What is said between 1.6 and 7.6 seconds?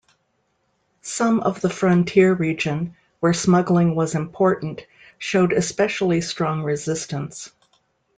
the frontier region, where smuggling was important, showed especially strong resistance.